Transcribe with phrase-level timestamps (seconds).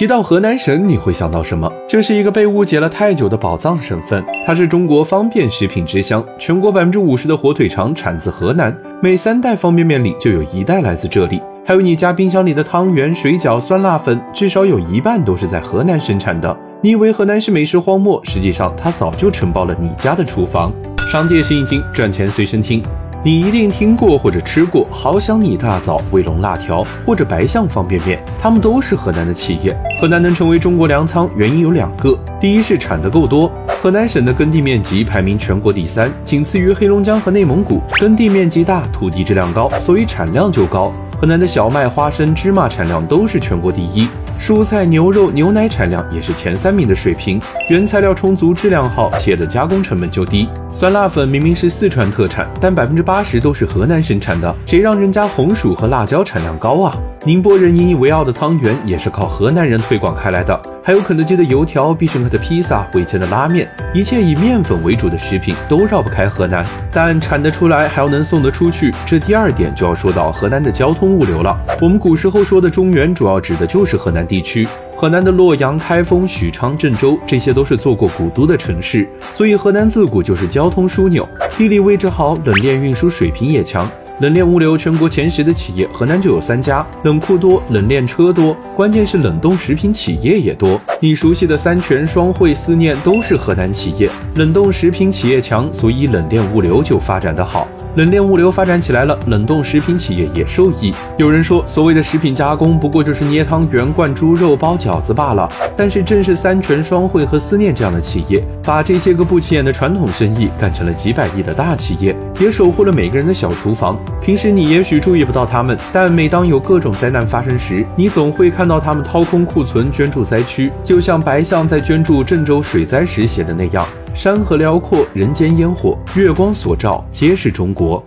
[0.00, 1.70] 提到河南省，你会想到什么？
[1.86, 11.38] 这是一个被误解了太久的宝藏省份，它是中国方便食品之乡，全国百分之五十的火腿肠产自河南，每三袋方便面里就有一袋来自这里。
[11.66, 16.56] 还有你家冰箱里的汤圆、水饺、酸辣粉，至少有一半都是在河南生产的。
[16.80, 20.72] 你以为河南是美食荒漠，实际上它早就承包了你家的厨房。
[21.12, 22.82] 商界生意经，赚钱随身听。
[23.22, 29.76] 你一定听过或者吃过好想你大枣、卫龙辣条或者白象方便面，他们都是河南的企业。
[30.00, 37.82] 河南能成为中国粮仓，原因有两个：第一是产的够多，河南省的耕地面积排名全国第三，仅次于黑龙江和内蒙古。
[37.98, 40.90] 耕地面积大，土地质量高，所以产量就高。
[41.20, 44.08] 河南的小麦、花生、芝麻产量都是全国第一。
[44.40, 50.48] 蔬菜、牛肉、牛奶产量也是前三名的水平，原材料充足，质量好，且的加工成本就低。
[50.70, 56.96] 酸辣粉明明是四川特产，但百分之八十都是河南生产的，谁让人家红薯和辣椒产量高啊？
[57.26, 66.64] 宁波人引以为傲的汤圆也是靠河南人推广开来的，还有肯德基的油条、必胜客的披萨、味千的拉面，一切以面粉为主的食品都绕不开河南。
[66.90, 71.54] 但产得出来还要能送得出去，这第二点就要说到河南的交通物流了。
[71.82, 74.66] 我们古时候说的中原，主要指的就是河南地区。
[74.96, 83.86] 河南的洛阳、开封、许昌、郑州，这些都是做过古都的城市，所以河南自古就是交通枢纽，地理位置好，冷链运输水平也强。
[84.20, 90.78] 冷链物流全国前十的企业，河南就有三家，冷库多，冷链车多，关键是冷冻食品企业也多。
[91.00, 97.66] 你熟悉的三全、双汇、思念都是河南企业，冷冻食品企业强，所以冷链物流就发展得好。
[97.96, 100.92] 冷链物流发展起来了，冷冻食品企业也受益。
[101.16, 105.50] 有人说，所谓的食品加工，不过就是捏汤圆、灌猪肉、包饺子罢了。
[105.74, 113.98] 但是正是三全、双汇和思念这样的企业，把这些个不起眼的传统生意干成了几百亿的大企业，也守护了每个人的小厨房。
[114.20, 123.84] 平时你也许注意不到他们，但每当有各种灾难发生时，你总会看到他们掏空库存捐助灾区，就像白象在捐助郑州水灾时写的那样。
[124.14, 128.04] 山河辽阔，人间烟火，月光所照，皆是中国。